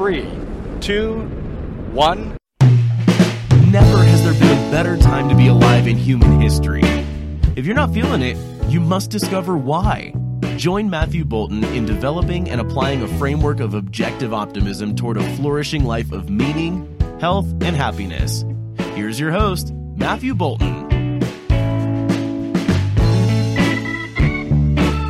[0.00, 0.26] three,
[0.80, 1.12] two,
[1.92, 2.34] one.
[3.68, 6.80] Never has there been a better time to be alive in human history.
[7.54, 8.38] If you're not feeling it,
[8.70, 10.14] you must discover why.
[10.56, 15.84] Join Matthew Boulton in developing and applying a framework of objective optimism toward a flourishing
[15.84, 16.88] life of meaning,
[17.20, 18.46] health, and happiness.
[18.94, 21.20] Here's your host, Matthew Boulton.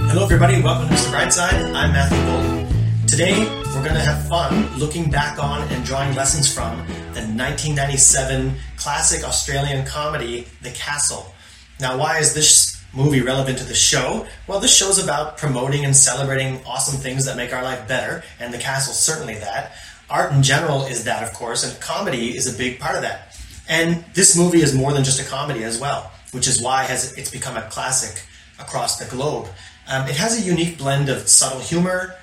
[0.09, 0.61] Hello, everybody.
[0.61, 1.55] Welcome to the Bright Side.
[1.55, 3.07] I'm Matthew Boulton.
[3.07, 6.77] Today, we're going to have fun looking back on and drawing lessons from
[7.15, 11.35] the 1997 classic Australian comedy, The Castle.
[11.81, 14.27] Now, why is this movie relevant to the show?
[14.47, 18.53] Well, this show's about promoting and celebrating awesome things that make our life better, and
[18.53, 19.73] The Castle's certainly that.
[20.11, 23.35] Art in general is that, of course, and comedy is a big part of that.
[23.67, 27.31] And this movie is more than just a comedy as well, which is why it's
[27.31, 28.27] become a classic
[28.59, 29.49] across the globe.
[29.89, 32.15] Um, it has a unique blend of subtle humor,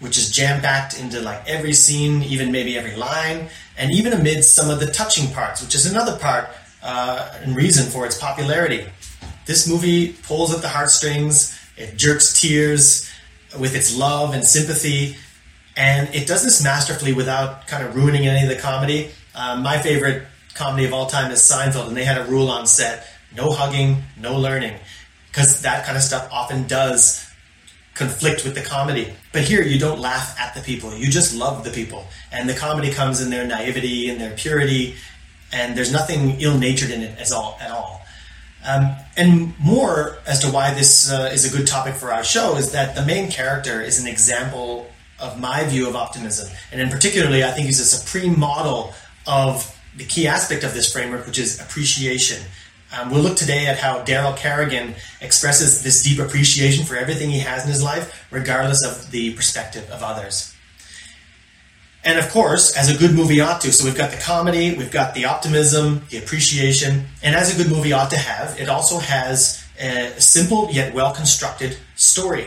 [0.00, 4.44] which is jam packed into like every scene, even maybe every line, and even amid
[4.44, 6.48] some of the touching parts, which is another part
[6.82, 8.84] uh, and reason for its popularity.
[9.46, 13.10] This movie pulls at the heartstrings, it jerks tears
[13.58, 15.16] with its love and sympathy,
[15.76, 19.10] and it does this masterfully without kind of ruining any of the comedy.
[19.34, 22.66] Uh, my favorite comedy of all time is Seinfeld, and they had a rule on
[22.66, 24.76] set no hugging, no learning,
[25.28, 27.29] because that kind of stuff often does
[28.00, 29.12] conflict with the comedy.
[29.32, 32.06] But here, you don't laugh at the people, you just love the people.
[32.32, 34.96] And the comedy comes in their naivety and their purity,
[35.52, 37.58] and there's nothing ill natured in it at all.
[37.60, 38.00] At all.
[38.66, 42.56] Um, and more as to why this uh, is a good topic for our show
[42.56, 46.48] is that the main character is an example of my view of optimism.
[46.72, 48.92] And in particularly, I think he's a supreme model
[49.26, 52.42] of the key aspect of this framework, which is appreciation.
[52.92, 57.38] Um, we'll look today at how Darryl Kerrigan expresses this deep appreciation for everything he
[57.40, 60.54] has in his life, regardless of the perspective of others.
[62.02, 64.90] And of course, as a good movie ought to, so we've got the comedy, we've
[64.90, 68.98] got the optimism, the appreciation, and as a good movie ought to have, it also
[68.98, 72.46] has a simple yet well constructed story.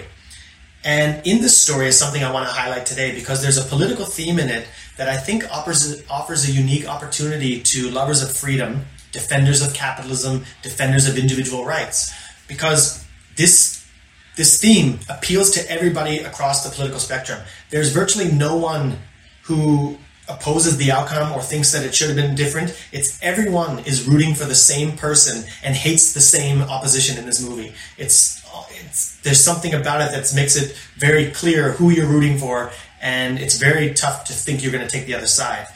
[0.83, 4.05] And in this story is something I want to highlight today because there's a political
[4.05, 8.85] theme in it that I think offers, offers a unique opportunity to lovers of freedom,
[9.13, 12.13] defenders of capitalism, defenders of individual rights.
[12.49, 13.05] Because
[13.37, 13.87] this,
[14.35, 17.39] this theme appeals to everybody across the political spectrum.
[17.69, 18.97] There's virtually no one
[19.43, 19.97] who
[20.27, 22.77] opposes the outcome or thinks that it should have been different.
[22.91, 27.41] It's everyone is rooting for the same person and hates the same opposition in this
[27.47, 27.73] movie.
[27.97, 32.71] It's, it's there's something about it that makes it very clear who you're rooting for,
[33.01, 35.67] and it's very tough to think you're going to take the other side.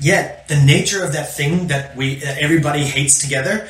[0.00, 3.68] Yet the nature of that thing that we that everybody hates together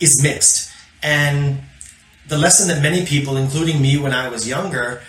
[0.00, 0.72] is mixed,
[1.02, 1.60] and
[2.28, 5.02] the lesson that many people, including me when I was younger,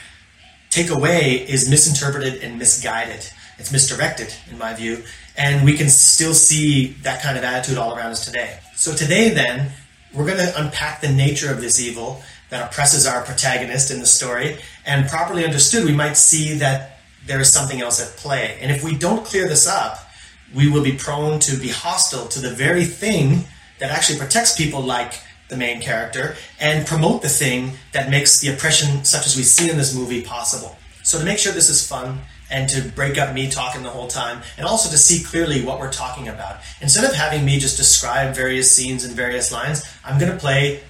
[0.69, 3.30] take away is misinterpreted and misguided.
[3.58, 5.03] It's misdirected, in my view,
[5.38, 8.59] and we can still see that kind of attitude all around us today.
[8.75, 9.72] So, today, then,
[10.14, 14.06] we're going to unpack the nature of this evil that oppresses our protagonist in the
[14.06, 18.58] story, and properly understood, we might see that there is something else at play.
[18.62, 20.05] And if we don't clear this up,
[20.54, 23.46] we will be prone to be hostile to the very thing
[23.80, 28.52] that actually protects people like the main character and promote the thing that makes the
[28.52, 30.78] oppression such as we see in this movie possible.
[31.04, 32.20] So to make sure this is fun
[32.50, 35.80] and to break up me talking the whole time and also to see clearly what
[35.80, 40.20] we're talking about, instead of having me just describe various scenes and various lines, I'm
[40.20, 40.82] going to play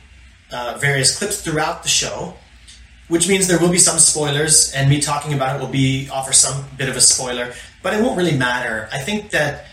[0.52, 2.36] uh, various clips throughout the show,
[3.10, 6.32] which means there will be some spoilers and me talking about it will be offer
[6.32, 7.54] some bit of a spoiler,
[7.86, 8.90] but it won't really matter.
[8.92, 9.68] I think that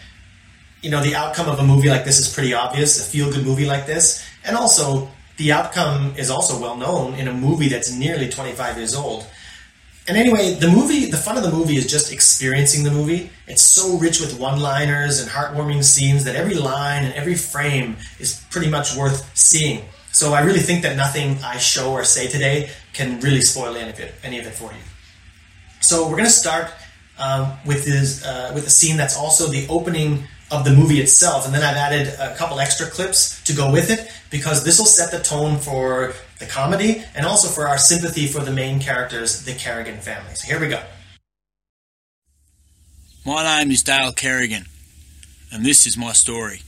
[0.82, 3.44] you know the outcome of a movie like this is pretty obvious, a feel good
[3.44, 7.92] movie like this and also, the outcome is also well known in a movie that's
[7.92, 9.26] nearly 25 years old.
[10.08, 13.30] And anyway, the movie, the fun of the movie is just experiencing the movie.
[13.46, 17.96] It's so rich with one liners and heartwarming scenes that every line and every frame
[18.18, 19.84] is pretty much worth seeing.
[20.10, 23.90] So I really think that nothing I show or say today can really spoil any
[23.90, 24.82] of it, any of it for you.
[25.80, 26.72] So we're going to start
[27.22, 31.46] um, with this, uh, with a scene that's also the opening of the movie itself,
[31.46, 34.86] and then I've added a couple extra clips to go with it because this will
[34.86, 39.44] set the tone for the comedy and also for our sympathy for the main characters,
[39.44, 40.34] the Kerrigan family.
[40.34, 40.82] So here we go.
[43.24, 44.66] My name is Dale Kerrigan,
[45.52, 46.62] and this is my story.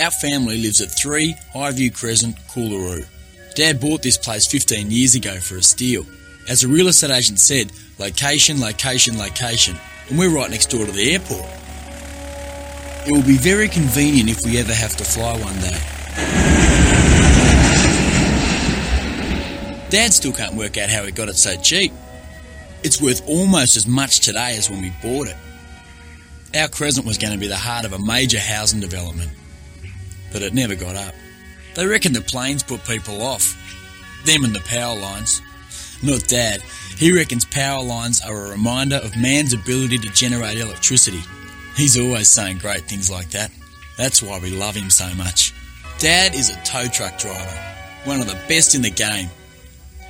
[0.00, 3.06] Our family lives at 3 Highview Crescent, Coolaroo.
[3.54, 6.06] Dad bought this place 15 years ago for a steal.
[6.48, 9.76] As a real estate agent said, location, location, location,
[10.08, 11.44] and we're right next door to the airport.
[13.04, 15.80] It will be very convenient if we ever have to fly one day.
[19.90, 21.92] Dad still can't work out how he got it so cheap.
[22.84, 25.36] It's worth almost as much today as when we bought it.
[26.56, 29.32] Our Crescent was going to be the heart of a major housing development,
[30.32, 31.14] but it never got up.
[31.74, 33.56] They reckon the planes put people off,
[34.24, 35.42] them and the power lines.
[36.02, 36.62] Not Dad.
[36.96, 41.22] He reckons power lines are a reminder of man's ability to generate electricity.
[41.76, 43.50] He's always saying great things like that.
[43.96, 45.52] That's why we love him so much.
[45.98, 47.58] Dad is a tow truck driver,
[48.04, 49.28] one of the best in the game.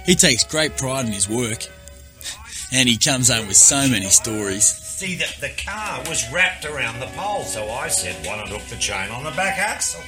[0.05, 1.67] He takes great pride in his work,
[2.73, 4.65] and he comes home with so many stories.
[4.65, 8.63] See, that the car was wrapped around the pole, so I said, why not hook
[8.71, 10.01] the chain on the back axle?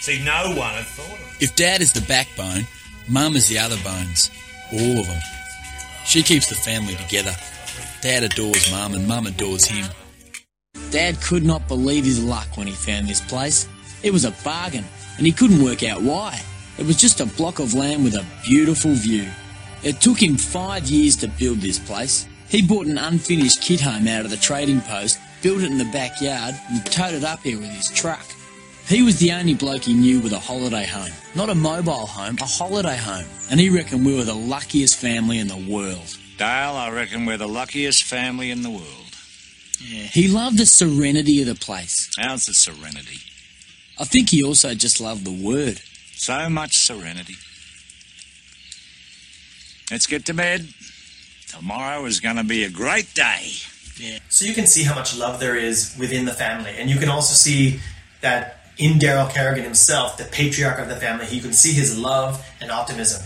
[0.00, 1.42] See, no one had thought of it.
[1.42, 2.66] If Dad is the backbone,
[3.10, 4.30] Mum is the other bones.
[4.72, 5.20] All of them.
[6.04, 7.34] She keeps the family together.
[8.00, 9.86] Dad adores Mum and Mum adores him.
[10.90, 13.68] Dad could not believe his luck when he found this place.
[14.02, 14.84] It was a bargain,
[15.18, 16.40] and he couldn't work out why.
[16.78, 19.28] It was just a block of land with a beautiful view.
[19.82, 22.26] It took him five years to build this place.
[22.48, 25.84] He bought an unfinished kit home out of the trading post, built it in the
[25.92, 28.24] backyard, and towed it up here with his truck.
[28.86, 31.12] He was the only bloke he knew with a holiday home.
[31.34, 33.26] Not a mobile home, a holiday home.
[33.50, 36.16] And he reckoned we were the luckiest family in the world.
[36.38, 39.14] Dale, I reckon we're the luckiest family in the world.
[39.80, 40.02] Yeah.
[40.04, 42.10] He loved the serenity of the place.
[42.18, 43.18] How's the serenity?
[43.98, 45.80] I think he also just loved the word.
[46.14, 47.36] So much serenity.
[49.90, 50.68] Let's get to bed.
[51.48, 53.50] Tomorrow is going to be a great day.
[53.96, 54.18] Yeah.
[54.28, 57.08] So you can see how much love there is within the family, and you can
[57.08, 57.80] also see
[58.20, 62.44] that in Darryl Kerrigan himself, the patriarch of the family, you can see his love
[62.60, 63.22] and optimism.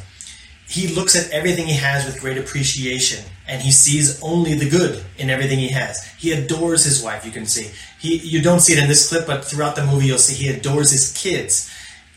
[0.68, 5.04] He looks at everything he has with great appreciation, and he sees only the good
[5.16, 6.04] in everything he has.
[6.18, 7.24] He adores his wife.
[7.24, 7.70] You can see
[8.00, 8.16] he.
[8.16, 10.90] You don't see it in this clip, but throughout the movie, you'll see he adores
[10.90, 11.70] his kids.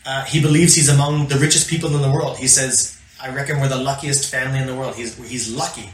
[0.04, 2.38] Uh, he believes he's among the richest people in the world.
[2.38, 5.90] He says, "I reckon we're the luckiest family in the world." He's he's lucky.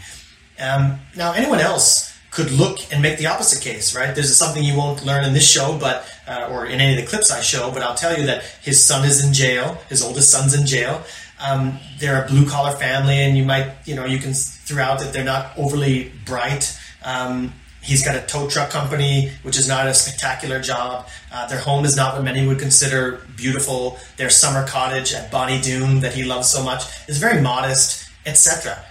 [0.58, 4.12] Um, now, anyone else could look and make the opposite case, right?
[4.12, 7.06] There's something you won't learn in this show, but uh, or in any of the
[7.08, 9.78] clips I show, but I'll tell you that his son is in jail.
[9.88, 11.02] His oldest son's in jail.
[11.40, 15.12] Um, they're a blue collar family, and you might, you know, you can throughout that
[15.12, 16.76] they're not overly bright.
[17.04, 17.52] Um,
[17.82, 21.06] he's got a tow truck company, which is not a spectacular job.
[21.32, 23.98] Uh, their home is not what many would consider beautiful.
[24.16, 28.84] Their summer cottage at Bonnie Doon that he loves so much is very modest, etc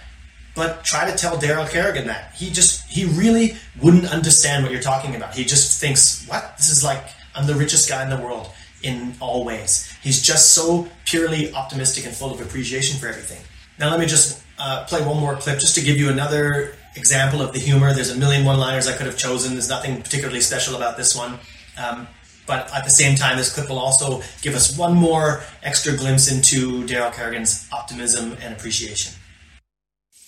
[0.54, 2.32] but try to tell Darryl Kerrigan that.
[2.34, 5.34] He just, he really wouldn't understand what you're talking about.
[5.34, 6.56] He just thinks, what?
[6.56, 7.02] This is like,
[7.34, 8.50] I'm the richest guy in the world
[8.82, 9.92] in all ways.
[10.02, 13.42] He's just so purely optimistic and full of appreciation for everything.
[13.78, 17.42] Now, let me just uh, play one more clip just to give you another example
[17.42, 17.92] of the humor.
[17.92, 19.54] There's a million one liners I could have chosen.
[19.54, 21.38] There's nothing particularly special about this one.
[21.76, 22.06] Um,
[22.46, 26.30] but at the same time, this clip will also give us one more extra glimpse
[26.30, 29.14] into Darryl Kerrigan's optimism and appreciation.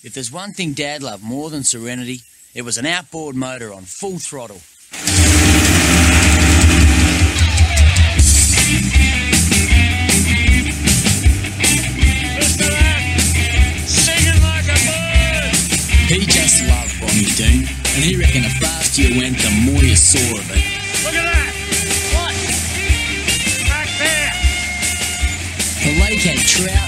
[0.06, 2.20] If there's one thing Dad loved more than serenity,
[2.55, 4.61] it was an outboard motor on full throttle.
[16.06, 19.97] He just loved Bonnie Doon, and he reckoned the faster you went, the more you
[19.97, 20.62] saw of it.
[21.03, 21.53] Look at that!
[22.14, 22.35] What?
[23.67, 24.31] Back there!
[25.82, 26.86] The lake had trout, redfin, and carp.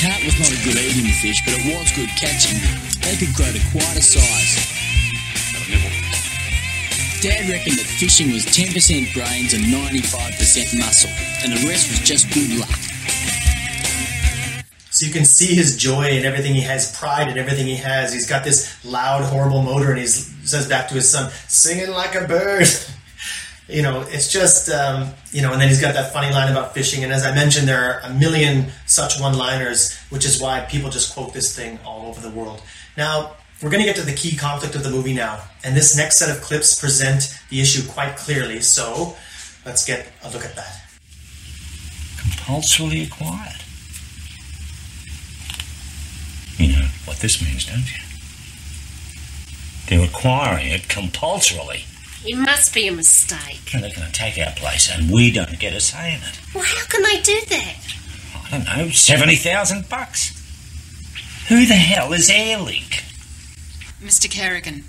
[0.00, 2.56] Carp was not a good eating fish, but it was good catching.
[3.04, 4.56] They could grow to quite a size.
[7.20, 11.10] Dad reckoned that fishing was 10% brains and 95% muscle,
[11.44, 12.70] and the rest was just good luck.
[14.88, 18.10] So you can see his joy and everything he has, pride in everything he has.
[18.10, 22.14] He's got this loud, horrible motor, and he says back to his son, "Singing like
[22.14, 22.66] a bird."
[23.68, 26.72] you know, it's just um, you know, and then he's got that funny line about
[26.72, 27.04] fishing.
[27.04, 31.14] And as I mentioned, there are a million such one-liners, which is why people just
[31.14, 32.60] quote this thing all over the world.
[32.96, 33.36] Now.
[33.62, 36.16] We're going to get to the key conflict of the movie now, and this next
[36.16, 38.62] set of clips present the issue quite clearly.
[38.62, 39.14] So,
[39.66, 40.80] let's get a look at that.
[42.18, 43.60] Compulsorily acquired.
[46.56, 48.00] You know what this means, don't you?
[49.88, 51.84] They're acquiring it compulsorily.
[52.24, 53.74] It must be a mistake.
[53.74, 56.40] And they're going to take our place, and we don't get a say in it.
[56.54, 57.76] Well, how can they do that?
[58.52, 60.36] I don't know, seventy thousand bucks.
[61.48, 63.02] Who the hell is Airlink?
[64.02, 64.30] Mr.
[64.30, 64.84] Kerrigan,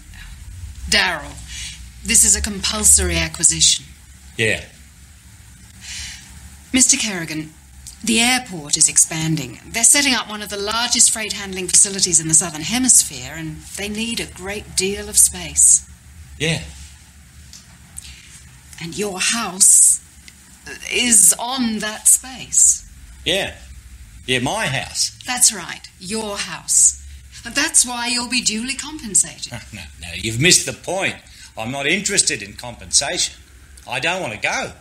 [0.89, 1.33] Darryl,
[2.03, 3.85] this is a compulsory acquisition.
[4.37, 4.63] Yeah.
[6.71, 6.97] Mr.
[6.99, 7.51] Kerrigan,
[8.03, 9.59] the airport is expanding.
[9.67, 13.57] They're setting up one of the largest freight handling facilities in the Southern Hemisphere, and
[13.77, 15.87] they need a great deal of space.
[16.39, 16.61] Yeah.
[18.81, 20.01] And your house
[20.91, 22.90] is on that space.
[23.25, 23.55] Yeah.
[24.25, 25.17] Yeah, my house.
[25.25, 27.03] That's right, your house.
[27.43, 29.53] That's why you'll be duly compensated.
[29.73, 31.15] No, no, you've missed the point.
[31.57, 33.35] I'm not interested in compensation.
[33.87, 34.71] I don't want to go.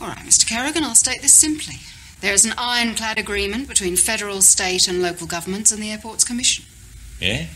[0.00, 0.48] All right, Mr.
[0.48, 1.76] Kerrigan, I'll state this simply.
[2.20, 6.64] There is an ironclad agreement between federal, state, and local governments and the Airports Commission.
[7.20, 7.46] Yeah?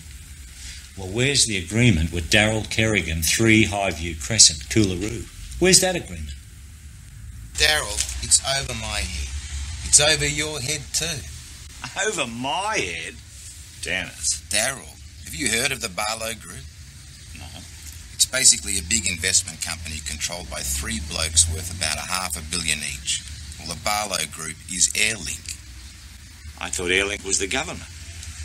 [0.97, 5.27] Well, where's the agreement with Darryl Kerrigan, 3 Highview Crescent, Coolaroo?
[5.61, 6.31] Where's that agreement?
[7.57, 9.29] Darryl, it's over my head.
[9.89, 11.21] It's over your head too.
[12.07, 13.15] Over my head?
[13.81, 14.45] Dennis.
[14.53, 14.93] Darryl,
[15.25, 16.65] have you heard of the Barlow Group?
[17.39, 17.49] No.
[18.13, 22.45] It's basically a big investment company controlled by three blokes worth about a half a
[22.51, 23.25] billion each.
[23.59, 25.41] Well, the Barlow Group is Airlink.
[26.61, 27.89] I thought Airlink was the government.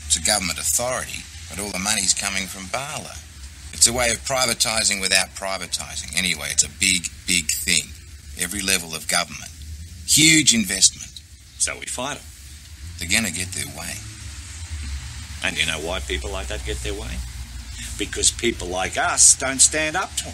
[0.08, 3.20] It's a government authority, but all the money's coming from Barlow.
[3.74, 6.18] It's a way of privatising without privatising.
[6.18, 7.91] Anyway, it's a big, big thing.
[8.41, 9.51] Every level of government.
[10.07, 11.12] Huge investment.
[11.60, 12.25] So we fight them.
[12.98, 13.93] They're going to get their way.
[15.43, 17.15] And you know why people like that get their way?
[18.00, 20.33] Because people like us don't stand up to them.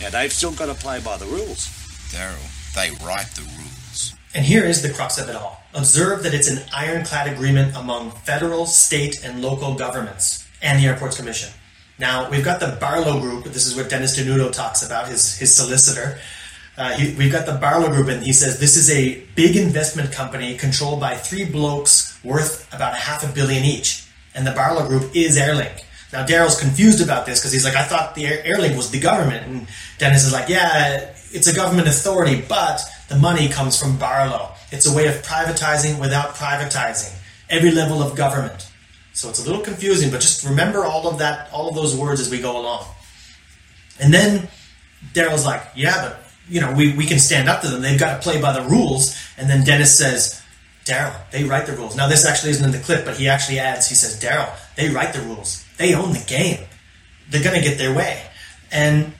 [0.00, 1.68] Now, they've still got to play by the rules.
[2.10, 4.14] Darryl, they write the rules.
[4.34, 5.60] And here is the crux of it all.
[5.74, 11.16] Observe that it's an ironclad agreement among federal, state, and local governments and the Airports
[11.16, 11.50] Commission.
[11.98, 13.44] Now, we've got the Barlow Group.
[13.44, 16.18] This is what Dennis Denuto talks about, his, his solicitor.
[16.78, 20.12] Uh, he, we've got the Barlow Group, and he says this is a big investment
[20.12, 24.06] company controlled by three blokes worth about a half a billion each.
[24.32, 25.82] And the Barlow Group is Airlink.
[26.12, 29.00] Now, Darryl's confused about this because he's like, I thought the Air- Airlink was the
[29.00, 29.44] government.
[29.46, 29.66] And
[29.98, 34.52] Dennis is like, yeah, it's a government authority, but the money comes from Barlow.
[34.70, 37.12] It's a way of privatizing without privatizing
[37.50, 38.70] every level of government.
[39.14, 42.20] So it's a little confusing, but just remember all of that, all of those words
[42.20, 42.86] as we go along.
[43.98, 44.48] And then
[45.12, 47.82] Darryl's like, yeah, but you know, we, we can stand up to them.
[47.82, 49.16] They've got to play by the rules.
[49.36, 50.42] And then Dennis says,
[50.84, 51.96] Darryl, they write the rules.
[51.96, 54.88] Now, this actually isn't in the clip, but he actually adds, he says, Darryl, they
[54.88, 55.64] write the rules.
[55.76, 56.64] They own the game.
[57.30, 58.22] They're going to get their way.
[58.72, 59.12] And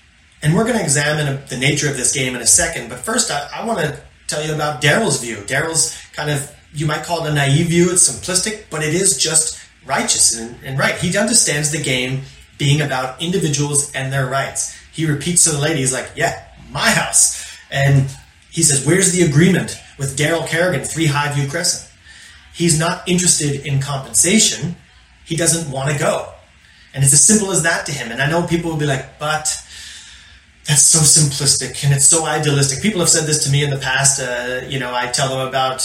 [0.43, 2.89] and we're going to examine the nature of this game in a second.
[2.89, 5.37] But first, I, I want to tell you about Darryl's view.
[5.39, 7.91] Darryl's kind of, you might call it a naive view.
[7.91, 10.95] It's simplistic, but it is just righteous and, and right.
[10.95, 12.23] He understands the game
[12.57, 14.77] being about individuals and their rights.
[14.93, 17.57] He repeats to the lady, he's like, yeah, my house.
[17.71, 18.11] And
[18.51, 21.93] he says, Where's the agreement with Darryl Kerrigan, 3 Highview Crescent?
[22.55, 24.77] He's not interested in compensation.
[25.25, 26.33] He doesn't want to go.
[26.95, 28.11] And it's as simple as that to him.
[28.11, 29.47] And I know people will be like, But
[30.69, 32.83] that's so simplistic and it's so idealistic.
[32.83, 34.21] People have said this to me in the past.
[34.21, 35.83] Uh, you know, I tell them about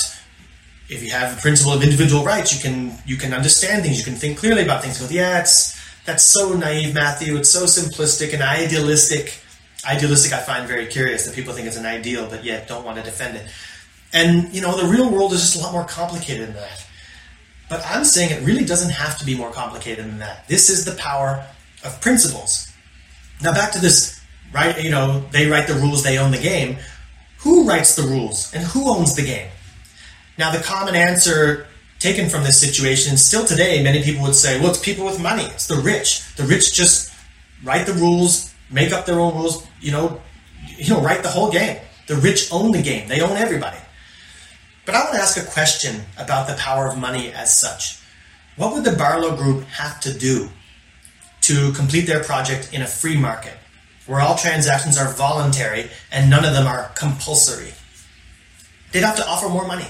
[0.90, 4.04] if you have a principle of individual rights, you can you can understand things, you
[4.04, 5.00] can think clearly about things.
[5.00, 7.38] Go, yeah, it's that's so naive, Matthew.
[7.38, 9.40] It's so simplistic and idealistic
[9.86, 12.98] idealistic I find very curious that people think it's an ideal, but yet don't want
[12.98, 13.46] to defend it.
[14.13, 16.86] And, you know, the real world is just a lot more complicated than that.
[17.70, 20.48] But I'm saying it really doesn't have to be more complicated than that.
[20.48, 21.44] This is the power
[21.84, 22.72] of principles.
[23.42, 24.22] Now, back to this,
[24.54, 24.82] right?
[24.82, 26.78] You know, they write the rules, they own the game.
[27.40, 29.50] Who writes the rules and who owns the game?
[30.38, 31.68] Now, the common answer
[32.00, 35.44] taken from this situation, still today, many people would say, well, it's people with money,
[35.46, 36.36] it's the rich.
[36.36, 37.13] The rich just
[37.63, 40.22] write the rules, make up their own rules, you know,
[40.78, 41.78] you know, write the whole game.
[42.08, 43.08] The rich own the game.
[43.08, 43.78] They own everybody.
[44.86, 48.00] But I want to ask a question about the power of money as such.
[48.58, 50.50] What would the Barlow Group have to do
[51.42, 53.54] to complete their project in a free market,
[54.06, 57.74] where all transactions are voluntary and none of them are compulsory?
[58.92, 59.88] They'd have to offer more money.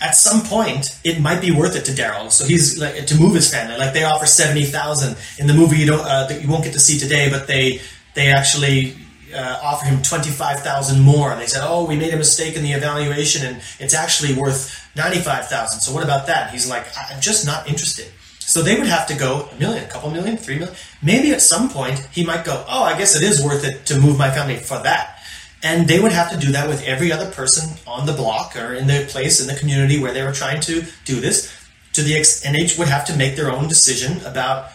[0.00, 2.30] At some point, it might be worth it to Darryl.
[2.30, 3.76] So he's like, to move his family.
[3.78, 5.78] Like they offer seventy thousand in the movie.
[5.78, 7.80] You don't uh, that you won't get to see today, but they
[8.14, 8.96] they actually
[9.34, 11.32] uh, offer him 25,000 more.
[11.32, 14.88] And they said, "Oh, we made a mistake in the evaluation and it's actually worth
[14.96, 16.50] 95,000." So what about that?
[16.50, 18.06] He's like, "I'm just not interested."
[18.40, 20.74] So they would have to go a million, a couple million, three million.
[21.02, 24.00] Maybe at some point he might go, "Oh, I guess it is worth it to
[24.00, 25.18] move my family for that."
[25.62, 28.74] And they would have to do that with every other person on the block or
[28.74, 31.52] in the place in the community where they were trying to do this.
[31.94, 34.70] To the ex- and each would have to make their own decision about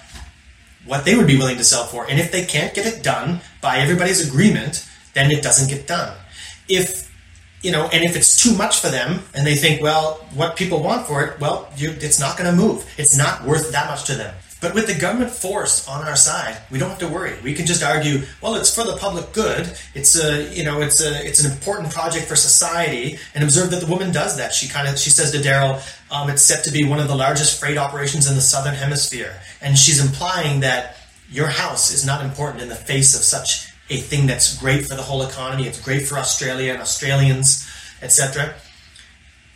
[0.85, 2.09] what they would be willing to sell for.
[2.09, 6.15] And if they can't get it done by everybody's agreement, then it doesn't get done.
[6.67, 7.03] If
[7.61, 10.83] you know, and if it's too much for them, and they think, well, what people
[10.83, 12.85] want for it, well, you, it's not going to move.
[12.97, 14.35] It's not worth that much to them.
[14.63, 17.35] But with the government force on our side, we don't have to worry.
[17.43, 19.69] We can just argue, well, it's for the public good.
[19.93, 23.19] It's a, you know, it's a, it's an important project for society.
[23.35, 24.53] And observe that the woman does that.
[24.53, 27.15] She kind of, she says to Darryl, um, it's set to be one of the
[27.15, 30.95] largest freight operations in the southern hemisphere, and she's implying that
[31.29, 34.95] your house is not important in the face of such a thing that's great for
[34.95, 35.67] the whole economy.
[35.67, 37.67] It's great for Australia and Australians,
[38.01, 38.53] etc.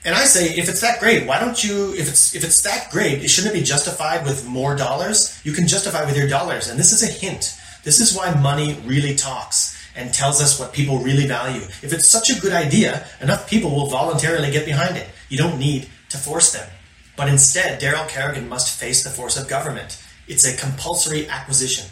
[0.07, 1.93] And I say, if it's that great, why don't you?
[1.93, 5.37] If it's if it's that great, it shouldn't it be justified with more dollars?
[5.43, 7.59] You can justify with your dollars, and this is a hint.
[7.83, 11.59] This is why money really talks and tells us what people really value.
[11.59, 15.09] If it's such a good idea, enough people will voluntarily get behind it.
[15.27, 16.69] You don't need to force them.
[17.17, 20.01] But instead, Darryl Kerrigan must face the force of government.
[20.29, 21.85] It's a compulsory acquisition.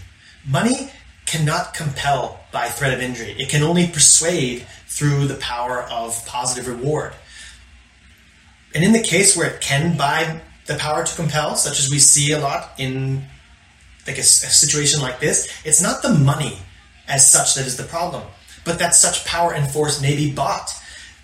[0.47, 0.89] Money
[1.25, 3.35] cannot compel by threat of injury.
[3.37, 7.13] It can only persuade through the power of positive reward.
[8.75, 11.97] And in the case where it can buy the power to compel, such as we
[11.97, 13.23] see a lot in
[14.05, 16.57] like a, a situation like this, it's not the money
[17.07, 18.23] as such that is the problem,
[18.65, 20.71] but that such power and force may be bought.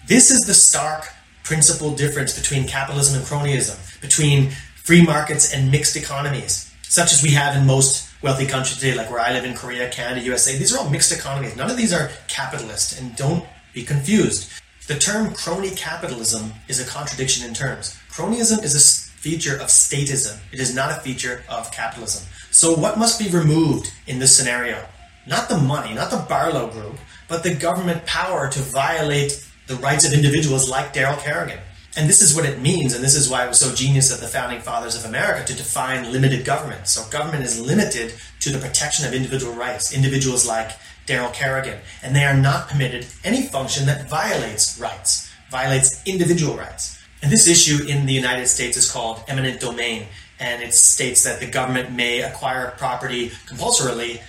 [0.07, 1.09] This is the stark
[1.43, 4.51] principal difference between capitalism and cronyism, between
[4.83, 9.11] free markets and mixed economies, such as we have in most wealthy countries today, like
[9.11, 10.57] where I live in Korea, Canada, USA.
[10.57, 11.57] These are all mixed economies.
[11.57, 14.49] None of these are capitalist, and don't be confused.
[14.87, 17.97] The term crony capitalism is a contradiction in terms.
[18.09, 22.27] Cronyism is a feature of statism, it is not a feature of capitalism.
[22.49, 24.83] So, what must be removed in this scenario?
[25.27, 26.97] Not the money, not the Barlow Group,
[27.27, 31.59] but the government power to violate the rights of individuals like Darryl Kerrigan.
[31.95, 34.19] And this is what it means, and this is why it was so genius of
[34.19, 36.87] the founding fathers of America to define limited government.
[36.87, 40.71] So government is limited to the protection of individual rights, individuals like
[41.11, 46.97] Darryl Kerrigan, and they are not permitted any function that violates rights, violates individual rights.
[47.21, 50.07] And this issue in the United States is called eminent domain,
[50.39, 54.21] and it states that the government may acquire property compulsorily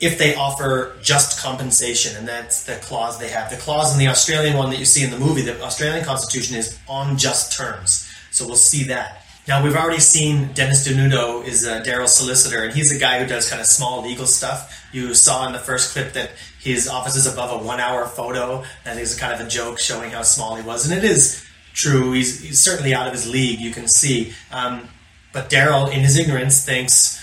[0.00, 3.50] if they offer just compensation, and that's the clause they have.
[3.50, 6.56] The clause in the Australian one that you see in the movie, the Australian Constitution,
[6.56, 8.10] is on just terms.
[8.30, 9.24] So we'll see that.
[9.46, 13.48] Now we've already seen Dennis Denuto is Darryl's solicitor, and he's a guy who does
[13.48, 14.79] kind of small legal stuff.
[14.92, 18.98] You saw in the first clip that his office is above a one-hour photo, and
[18.98, 22.12] there's kind of a joke showing how small he was, and it is true.
[22.12, 23.60] He's, he's certainly out of his league.
[23.60, 24.88] You can see, um,
[25.32, 27.20] but Darryl, in his ignorance, thinks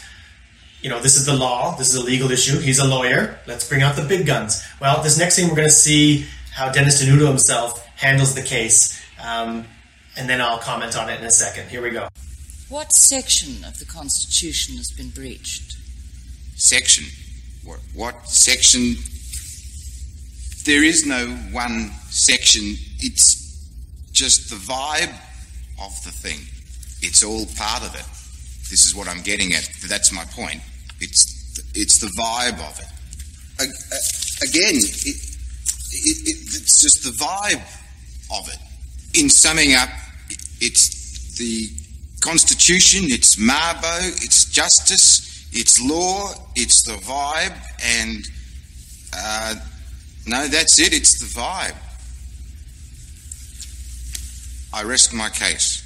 [0.82, 2.60] you know, this is the law, this is a legal issue.
[2.60, 3.40] He's a lawyer.
[3.48, 4.63] Let's bring out the big guns.
[4.80, 9.00] Well, this next thing we're going to see how Dennis Denuto himself handles the case,
[9.22, 9.65] um,
[10.15, 11.70] and then I'll comment on it in a second.
[11.70, 12.08] Here we go.
[12.70, 15.78] What section of the Constitution has been breached?
[16.56, 17.06] Section?
[17.63, 18.96] What, what section?
[20.65, 22.76] There is no one section.
[23.00, 23.70] It's
[24.12, 25.13] just the vibe
[25.82, 26.39] of the thing.
[27.02, 28.06] It's all part of it.
[28.70, 29.70] This is what I'm getting at.
[29.88, 30.62] That's my point.
[31.00, 31.38] It's
[31.74, 32.88] it's the vibe of it.
[34.43, 37.62] Again, it, it, it, it's just the vibe
[38.38, 39.20] of it.
[39.20, 39.89] In summing up,
[40.60, 41.70] it's the
[42.22, 48.26] Constitution, it's Mabo, it's justice, it's law, it's the vibe, and
[49.16, 49.56] uh,
[50.26, 50.94] no, that's it.
[50.94, 51.76] It's the vibe.
[54.74, 55.84] I rest my case.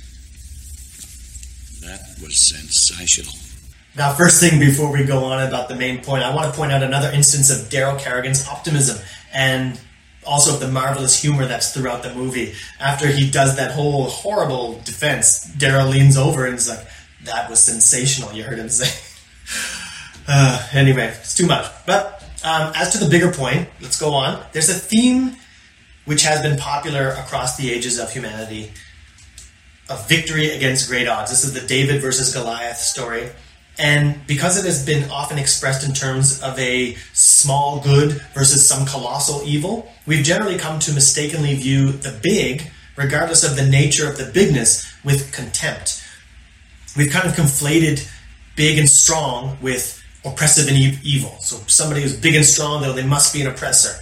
[1.81, 3.33] That was sensational.
[3.95, 6.71] Now, first thing before we go on about the main point, I want to point
[6.71, 8.97] out another instance of Darryl Kerrigan's optimism
[9.33, 9.79] and
[10.25, 12.53] also the marvelous humor that's throughout the movie.
[12.79, 16.85] After he does that whole horrible defense, Darryl leans over and is like,
[17.23, 18.99] "That was sensational." You heard him say.
[20.27, 21.65] uh, anyway, it's too much.
[21.85, 24.43] But um, as to the bigger point, let's go on.
[24.51, 25.35] There's a theme
[26.05, 28.71] which has been popular across the ages of humanity
[29.89, 31.29] of victory against great odds.
[31.29, 33.29] This is the David versus Goliath story.
[33.77, 38.85] And because it has been often expressed in terms of a small good versus some
[38.85, 44.17] colossal evil, we've generally come to mistakenly view the big, regardless of the nature of
[44.17, 46.03] the bigness, with contempt.
[46.95, 48.09] We've kind of conflated
[48.55, 51.35] big and strong with oppressive and evil.
[51.39, 54.01] So somebody who's big and strong, though, they must be an oppressor.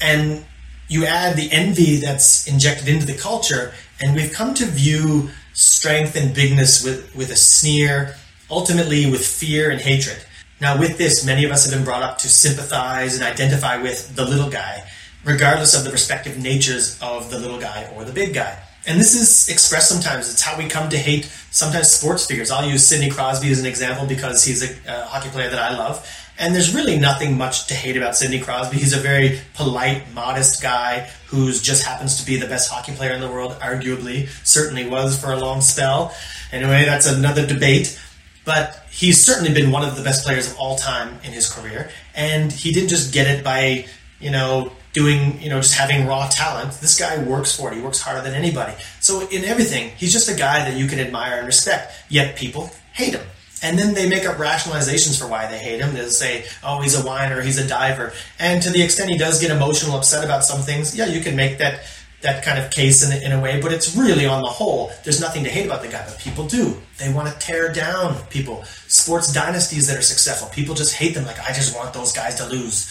[0.00, 0.44] And
[0.88, 6.16] you add the envy that's injected into the culture, and we've come to view strength
[6.16, 8.16] and bigness with, with a sneer,
[8.50, 10.18] ultimately with fear and hatred.
[10.60, 14.14] Now, with this, many of us have been brought up to sympathize and identify with
[14.14, 14.84] the little guy,
[15.24, 18.58] regardless of the respective natures of the little guy or the big guy.
[18.86, 20.30] And this is expressed sometimes.
[20.30, 22.50] It's how we come to hate sometimes sports figures.
[22.50, 26.06] I'll use Sidney Crosby as an example because he's a, hockey player that I love.
[26.38, 28.78] And there's really nothing much to hate about Sidney Crosby.
[28.78, 33.12] He's a very polite, modest guy who just happens to be the best hockey player
[33.12, 34.28] in the world, arguably.
[34.44, 36.14] Certainly was for a long spell.
[36.52, 37.98] Anyway, that's another debate.
[38.44, 41.90] But he's certainly been one of the best players of all time in his career.
[42.14, 43.86] And he didn't just get it by,
[44.20, 46.72] you know, doing, you know, just having raw talent.
[46.80, 47.76] This guy works for it.
[47.76, 48.72] He works harder than anybody.
[49.00, 51.92] So in everything, he's just a guy that you can admire and respect.
[52.08, 53.26] Yet people hate him.
[53.62, 55.94] And then they make up rationalizations for why they hate him.
[55.94, 58.12] They'll say, oh, he's a whiner, he's a diver.
[58.38, 61.34] And to the extent he does get emotional, upset about some things, yeah, you can
[61.34, 61.80] make that
[62.24, 65.20] that kind of case in in a way, but it's really on the whole, there's
[65.20, 66.74] nothing to hate about the guy, but people do.
[66.96, 68.64] They want to tear down people.
[68.88, 71.26] Sports dynasties that are successful, people just hate them.
[71.26, 72.90] Like, I just want those guys to lose.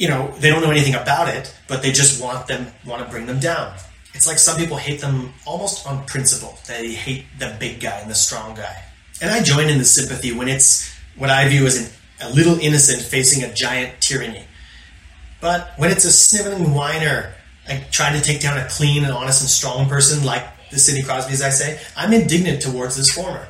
[0.00, 3.10] You know, they don't know anything about it, but they just want them, want to
[3.10, 3.74] bring them down.
[4.14, 6.58] It's like some people hate them almost on principle.
[6.66, 8.82] They hate the big guy and the strong guy.
[9.20, 12.58] And I join in the sympathy when it's what I view as an, a little
[12.60, 14.44] innocent facing a giant tyranny.
[15.42, 17.34] But when it's a sniveling whiner
[17.68, 21.02] like trying to take down a clean and honest and strong person like the Sidney
[21.02, 23.48] Crosby, as I say, I'm indignant towards this former.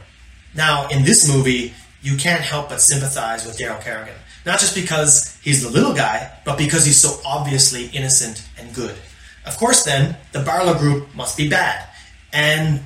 [0.54, 4.16] Now, in this movie, you can't help but sympathize with Darryl Kerrigan.
[4.46, 8.96] Not just because he's the little guy, but because he's so obviously innocent and good.
[9.46, 11.88] Of course, then, the Barlow Group must be bad.
[12.32, 12.80] And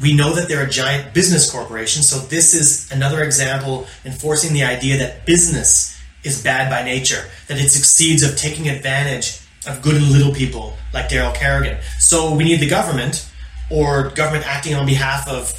[0.00, 4.62] we know that they're a giant business corporation, so this is another example enforcing the
[4.62, 9.96] idea that business is bad by nature, that it succeeds of taking advantage of good
[9.96, 11.78] and little people like Darryl Kerrigan.
[11.98, 13.28] So we need the government
[13.70, 15.52] or government acting on behalf of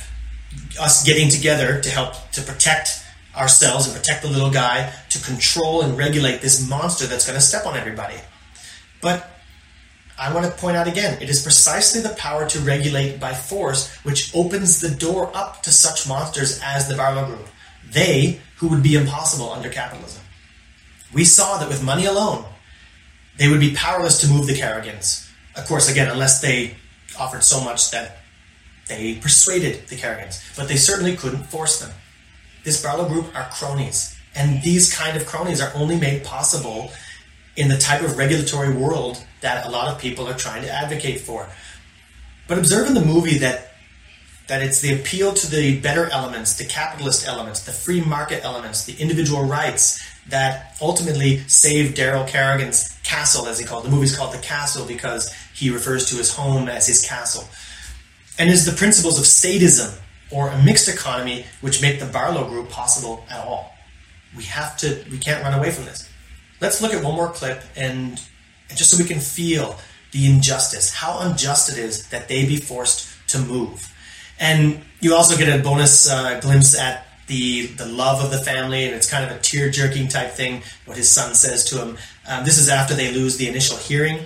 [0.80, 3.04] us getting together to help to protect
[3.40, 7.46] ourselves and protect the little guy, to control and regulate this monster that's going to
[7.46, 8.18] step on everybody.
[9.02, 9.30] But
[10.20, 13.90] I want to point out again, it is precisely the power to regulate by force
[14.04, 17.48] which opens the door up to such monsters as the Barlow Group.
[17.90, 20.22] They who would be impossible under capitalism.
[21.14, 22.44] We saw that with money alone,
[23.38, 25.32] they would be powerless to move the Kerrigans.
[25.56, 26.76] Of course, again, unless they
[27.18, 28.18] offered so much that
[28.88, 31.92] they persuaded the Kerrigans, but they certainly couldn't force them.
[32.64, 36.92] This Barlow group are cronies, and these kind of cronies are only made possible
[37.56, 41.22] in the type of regulatory world that a lot of people are trying to advocate
[41.22, 41.48] for.
[42.48, 43.66] But observe in the movie that
[44.48, 48.84] that it's the appeal to the better elements, the capitalist elements, the free market elements,
[48.86, 53.90] the individual rights that ultimately saved Darryl Kerrigan's castle, as he called it.
[53.90, 57.48] The movie's called The Castle because he refers to his home as his castle.
[58.40, 59.96] And is the principles of statism
[60.32, 63.74] or a mixed economy which make the Barlow Group possible at all.
[64.36, 66.10] We have to, we can't run away from this.
[66.62, 68.22] Let's look at one more clip and,
[68.70, 69.78] and just so we can feel
[70.12, 73.94] the injustice, how unjust it is that they be forced to move.
[74.40, 78.86] And you also get a bonus uh, glimpse at the the love of the family,
[78.86, 80.64] and it's kind of a tear jerking type thing.
[80.86, 81.98] What his son says to him.
[82.28, 84.20] Um, this is after they lose the initial hearing.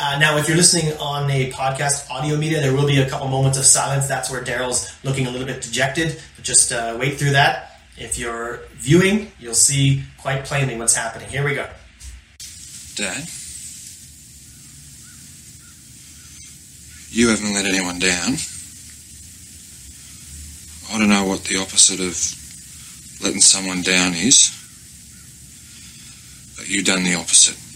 [0.00, 3.26] Uh, now, if you're listening on a podcast audio media, there will be a couple
[3.26, 4.06] moments of silence.
[4.06, 6.20] That's where Darryl's looking a little bit dejected.
[6.36, 7.80] But just uh, wait through that.
[7.96, 11.28] If you're viewing, you'll see quite plainly what's happening.
[11.28, 11.66] Here we go.
[12.94, 13.26] Dad,
[17.10, 18.34] you haven't let anyone down.
[20.92, 22.16] I don't know what the opposite of
[23.20, 24.54] letting someone down is,
[26.56, 27.67] but you've done the opposite.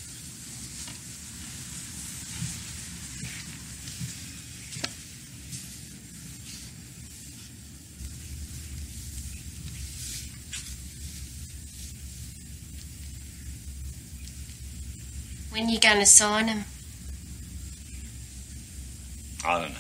[15.52, 16.64] When you going to sign them?
[19.44, 19.78] I don't know.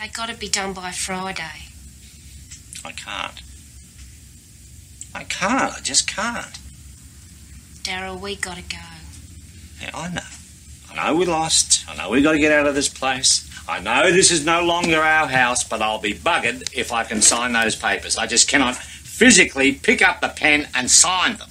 [0.00, 1.66] They got to be done by Friday.
[2.84, 3.42] I can't.
[5.12, 5.74] I can't.
[5.74, 6.56] I just can't.
[7.82, 8.78] Darryl, we got to go.
[9.80, 10.20] Yeah, I know.
[10.92, 11.84] I know we lost.
[11.88, 13.48] I know we got to get out of this place.
[13.68, 17.22] I know this is no longer our house, but I'll be buggered if I can
[17.22, 18.18] sign those papers.
[18.18, 21.48] I just cannot physically pick up the pen and sign them.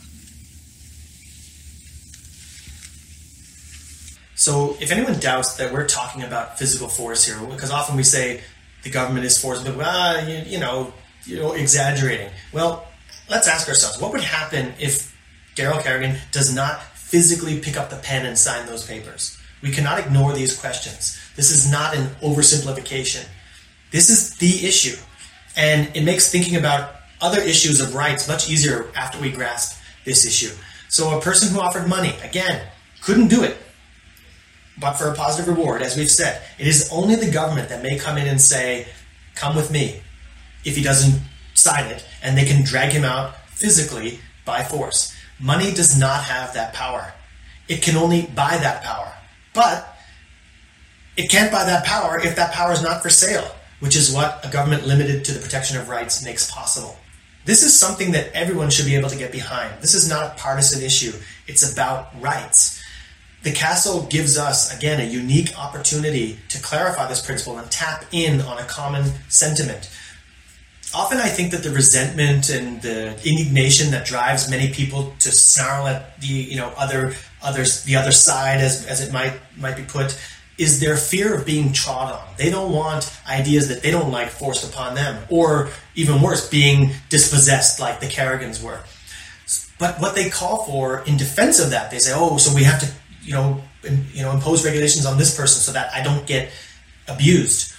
[4.41, 8.41] So, if anyone doubts that we're talking about physical force here, because often we say
[8.81, 12.31] the government is forcing people, ah, you, you know, you know, exaggerating.
[12.51, 12.87] Well,
[13.29, 15.15] let's ask ourselves, what would happen if
[15.55, 19.37] Darryl Kerrigan does not physically pick up the pen and sign those papers?
[19.61, 21.19] We cannot ignore these questions.
[21.35, 23.27] This is not an oversimplification.
[23.91, 24.97] This is the issue.
[25.55, 30.25] And it makes thinking about other issues of rights much easier after we grasp this
[30.25, 30.55] issue.
[30.89, 32.67] So, a person who offered money, again,
[33.01, 33.55] couldn't do it
[34.81, 36.41] but for a positive reward, as we've said.
[36.57, 38.87] It is only the government that may come in and say,
[39.35, 40.01] Come with me,
[40.65, 41.21] if he doesn't
[41.53, 45.15] sign it, and they can drag him out physically by force.
[45.39, 47.13] Money does not have that power.
[47.69, 49.13] It can only buy that power.
[49.53, 49.95] But
[51.15, 54.45] it can't buy that power if that power is not for sale, which is what
[54.45, 56.97] a government limited to the protection of rights makes possible.
[57.45, 59.81] This is something that everyone should be able to get behind.
[59.81, 61.13] This is not a partisan issue,
[61.47, 62.80] it's about rights.
[63.43, 68.39] The castle gives us, again, a unique opportunity to clarify this principle and tap in
[68.41, 69.89] on a common sentiment.
[70.93, 75.87] Often I think that the resentment and the indignation that drives many people to snarl
[75.87, 79.83] at the you know other others the other side as, as it might might be
[79.83, 80.19] put
[80.57, 82.27] is their fear of being trod on.
[82.37, 86.91] They don't want ideas that they don't like forced upon them, or even worse, being
[87.09, 88.81] dispossessed like the Kerrigans were.
[89.79, 92.79] But what they call for in defense of that, they say, "Oh, so we have
[92.81, 92.87] to,
[93.23, 96.51] you know, in, you know, impose regulations on this person so that I don't get
[97.07, 97.73] abused."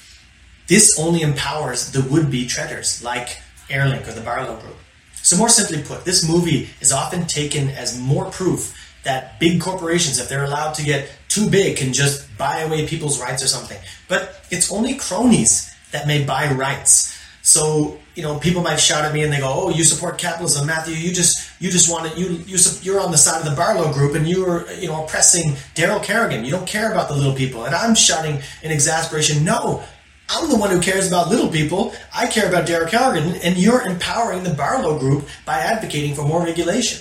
[0.68, 4.76] This only empowers the would-be treaders like Airlink or the Barlow Group.
[5.22, 8.74] So, more simply put, this movie is often taken as more proof
[9.04, 13.20] that big corporations, if they're allowed to get too big, can just buy away people's
[13.20, 13.78] rights or something.
[14.08, 17.18] But it's only cronies that may buy rights.
[17.42, 20.66] So you know, people might shout at me and they go, "Oh, you support capitalism,
[20.66, 20.94] Matthew.
[20.94, 23.92] You just you just want to you you you're on the side of the Barlow
[23.92, 26.44] Group and you're you know oppressing Darryl Kerrigan.
[26.44, 29.80] You don't care about the little people." And I'm shouting in exasperation, "No,
[30.28, 31.94] I'm the one who cares about little people.
[32.12, 36.42] I care about Darryl Kerrigan, and you're empowering the Barlow Group by advocating for more
[36.44, 36.98] regulation."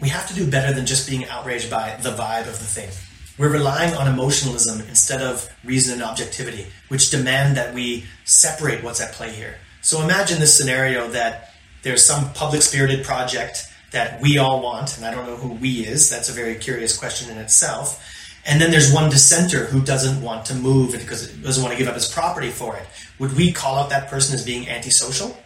[0.00, 2.90] We have to do better than just being outraged by the vibe of the thing.
[3.38, 9.00] We're relying on emotionalism instead of reason and objectivity, which demand that we separate what's
[9.00, 9.56] at play here.
[9.82, 15.04] So imagine this scenario that there's some public spirited project that we all want, and
[15.04, 18.04] I don't know who we is, that's a very curious question in itself.
[18.46, 21.88] And then there's one dissenter who doesn't want to move because doesn't want to give
[21.88, 22.86] up his property for it.
[23.18, 25.36] Would we call out that person as being antisocial?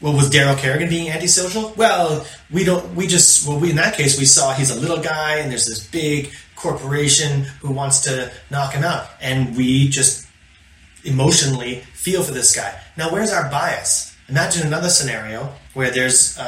[0.00, 1.74] Well, was Darryl Kerrigan being antisocial?
[1.76, 2.94] Well, we don't.
[2.94, 5.66] We just well, we in that case we saw he's a little guy, and there's
[5.66, 10.26] this big corporation who wants to knock him out, and we just
[11.04, 12.78] emotionally feel for this guy.
[12.96, 14.16] Now, where's our bias?
[14.28, 16.42] Imagine another scenario where there's, uh,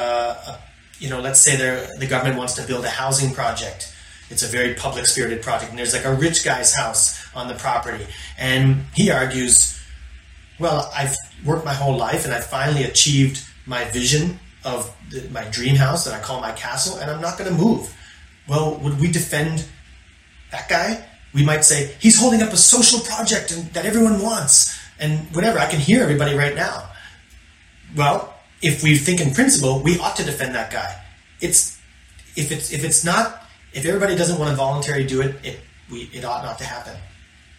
[0.47, 0.72] a,
[1.03, 3.93] you know, let's say the government wants to build a housing project.
[4.31, 7.55] It's a very public spirited project, and there's like a rich guy's house on the
[7.55, 8.07] property,
[8.39, 9.79] and he argues,
[10.61, 15.43] well, I've worked my whole life and I finally achieved my vision of the, my
[15.51, 17.93] dream house that I call my castle, and I'm not going to move.
[18.49, 19.67] Well, would we defend
[20.53, 21.05] that guy?
[21.35, 25.59] We might say he's holding up a social project that everyone wants, and whatever.
[25.59, 26.89] I can hear everybody right now.
[27.97, 28.33] Well,
[28.63, 31.03] if we think in principle, we ought to defend that guy.
[31.41, 31.79] It's
[32.37, 36.11] if it's if it's not if everybody doesn't want to voluntarily do it, it we
[36.13, 36.97] it ought not to happen.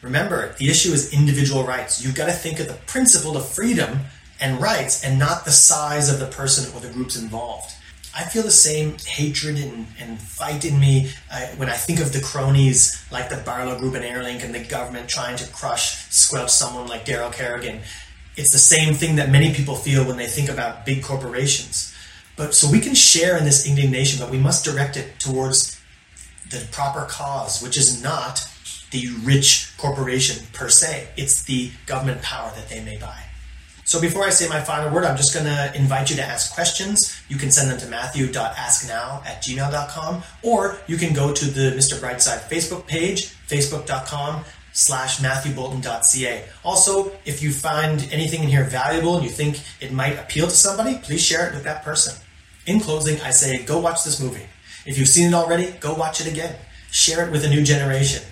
[0.02, 2.04] Remember, the issue is individual rights.
[2.04, 4.00] You've got to think of the principle of freedom
[4.40, 7.74] and rights and not the size of the person or the groups involved.
[8.16, 12.14] I feel the same hatred and, and fight in me uh, when I think of
[12.14, 16.52] the cronies like the Barlow Group and Airlink and the government trying to crush, squelch
[16.52, 17.80] someone like Darryl Kerrigan.
[18.36, 21.94] It's the same thing that many people feel when they think about big corporations.
[22.36, 25.80] But so we can share in this indignation, but we must direct it towards
[26.50, 28.48] the proper cause, which is not
[28.92, 31.10] the rich corporation per se.
[31.16, 33.24] It's the government power that they may buy.
[33.86, 36.54] So before I say my final word, I'm just going to invite you to ask
[36.54, 37.22] questions.
[37.28, 42.00] You can send them to matthew.asknow at gmail.com, or you can go to the Mr.
[42.00, 46.44] Brightside Facebook page, facebook.com slash matthewboulton.ca.
[46.66, 50.52] Also, if you find anything in here valuable and you think it might appeal to
[50.52, 52.16] somebody, please share it with that person.
[52.66, 54.46] In closing, I say go watch this movie.
[54.86, 56.56] If you've seen it already, go watch it again.
[56.92, 58.24] Share it with a new generation.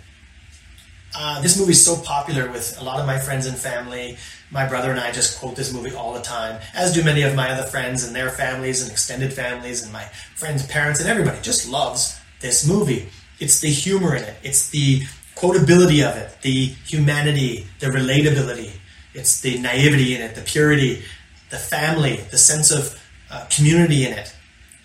[1.16, 4.18] Uh, this movie is so popular with a lot of my friends and family.
[4.50, 7.36] My brother and I just quote this movie all the time, as do many of
[7.36, 10.04] my other friends and their families and extended families, and my
[10.36, 13.10] friends' parents, and everybody just loves this movie.
[13.40, 15.04] It's the humor in it, it's the
[15.42, 18.72] quotability of it, the humanity, the relatability,
[19.14, 21.02] it's the naivety in it, the purity,
[21.50, 23.02] the family, the sense of
[23.32, 24.36] uh, community in it.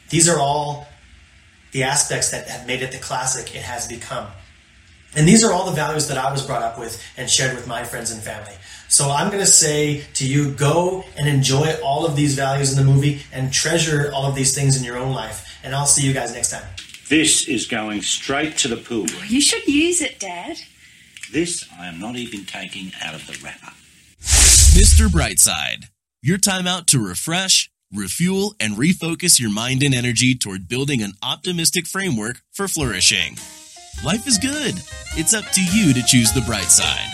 [0.09, 0.89] These are all
[1.73, 4.29] the aspects that have made it the classic it has become.
[5.15, 7.67] And these are all the values that I was brought up with and shared with
[7.67, 8.53] my friends and family.
[8.89, 12.79] So I'm going to say to you, go and enjoy all of these values in
[12.79, 15.59] the movie and treasure all of these things in your own life.
[15.63, 16.65] And I'll see you guys next time.
[17.09, 19.07] This is going straight to the pool.
[19.29, 20.57] You should use it, Dad.
[21.31, 23.73] This I am not even taking out of the wrapper.
[24.21, 25.07] Mr.
[25.07, 25.85] Brightside,
[26.21, 31.13] your time out to refresh, refuel, and refocus your mind and energy toward building an
[31.23, 33.37] optimistic framework for flourishing.
[34.05, 34.75] Life is good.
[35.17, 37.13] It's up to you to choose the bright side.